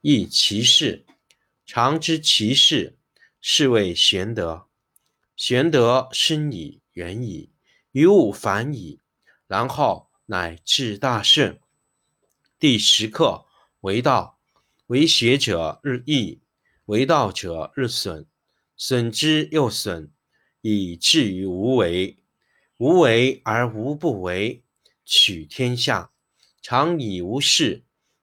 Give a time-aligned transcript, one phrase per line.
[0.00, 1.04] 亦其事。
[1.64, 2.98] 常知其事，
[3.40, 4.66] 是谓玄德。
[5.36, 7.50] 玄德深矣，远矣。
[7.92, 9.00] 于物反矣，
[9.46, 11.60] 然后乃至大顺。
[12.58, 13.46] 第十课
[13.80, 14.38] 为道，
[14.86, 16.40] 为学者日益，
[16.86, 18.26] 为道者日损，
[18.76, 20.10] 损之又损，
[20.60, 22.18] 以至于无为。
[22.78, 24.62] 无为而无不为，
[25.04, 26.10] 取天下
[26.60, 27.84] 常以无事，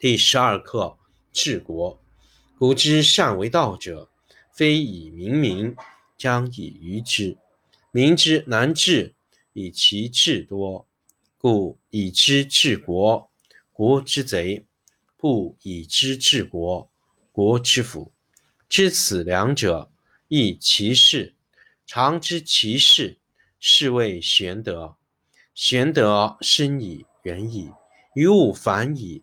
[0.00, 0.96] 第十二课
[1.30, 2.00] 治国。
[2.58, 4.08] 古之善为道者，
[4.50, 5.76] 非以明民，
[6.16, 7.36] 将以愚之。
[7.90, 9.14] 民之难治，
[9.52, 10.88] 以其智多。
[11.36, 13.30] 故以知治国，
[13.74, 14.64] 国之贼；
[15.18, 16.90] 不以知治国，
[17.30, 18.10] 国之福。
[18.70, 19.92] 知此两者，
[20.28, 21.34] 亦其事。
[21.84, 23.18] 常知其事，
[23.58, 24.96] 是谓玄德。
[25.54, 27.70] 玄德深矣，远矣，
[28.14, 29.22] 于物反矣，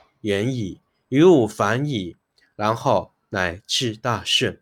[0.21, 2.15] 远矣，于物反矣，
[2.55, 4.59] 然后乃至大顺。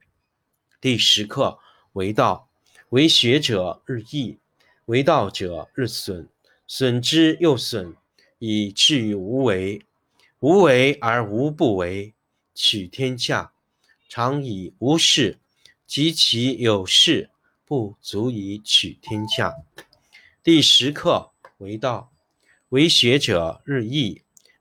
[0.79, 1.59] 第十课
[1.93, 2.49] 为道，
[2.89, 4.37] 为学者日益，
[4.85, 6.29] 为道者日损，
[6.65, 7.95] 损之又损，
[8.37, 9.85] 以至于无为。
[10.39, 12.13] 无为而无不为，
[12.55, 13.51] 取天下
[14.07, 15.37] 常以无事，
[15.85, 17.29] 及其有事，
[17.65, 19.53] 不足以取天下。
[20.41, 22.13] 第十课为道，
[22.69, 24.21] 为学者日益，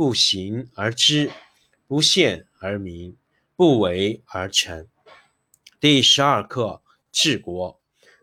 [0.00, 1.30] 不行而知，
[1.86, 3.18] 不见而明，
[3.54, 4.88] 不为而成。
[5.78, 6.80] 第十二课。
[7.12, 7.78] 治国，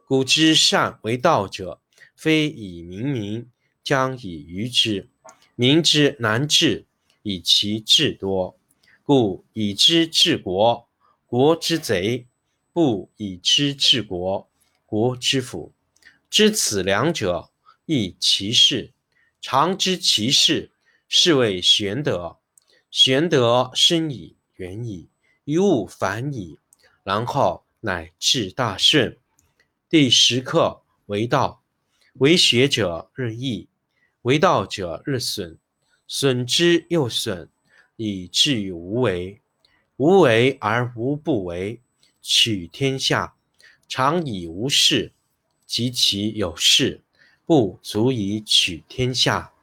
[0.08, 1.80] 古之善为道者，
[2.16, 3.48] 非以明民，
[3.84, 5.08] 将以愚之。
[5.54, 6.88] 民之难治，
[7.22, 8.60] 以其智多。
[9.04, 10.90] 故以知治国，
[11.28, 12.26] 国之贼；
[12.74, 14.50] 不以知治国，
[14.88, 15.72] 国之福。
[16.28, 17.52] 知此两者，
[17.86, 18.94] 亦其事。
[19.40, 20.72] 常知其事，
[21.08, 22.38] 是谓玄德。
[22.90, 25.08] 玄德深矣，远矣，
[25.46, 26.58] 于物反矣，
[27.04, 27.64] 然后。
[27.82, 29.16] 乃至大顺。
[29.88, 31.62] 第十课为道，
[32.14, 33.68] 为学者日益，
[34.24, 35.58] 为道者日损，
[36.08, 37.48] 损之又损，
[37.96, 39.40] 以至于无为。
[39.98, 41.80] 无为而无不为，
[42.20, 43.36] 取天下
[43.88, 45.14] 常以无事，
[45.68, 47.02] 及其有事，
[47.46, 49.54] 不足以取天下。